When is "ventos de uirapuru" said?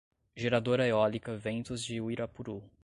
1.37-2.63